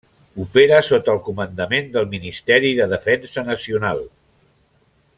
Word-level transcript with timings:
Opera 0.43 0.79
sota 0.87 1.13
el 1.15 1.21
comandament 1.27 1.91
del 1.97 2.09
Ministeri 2.15 2.73
de 2.81 2.89
Defensa 2.97 3.45
Nacional. 3.51 4.03